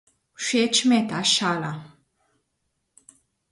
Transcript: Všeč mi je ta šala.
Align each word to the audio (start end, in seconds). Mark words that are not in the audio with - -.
Všeč 0.39 0.75
mi 0.85 0.95
je 0.97 1.01
ta 1.09 1.19
šala. 1.33 1.71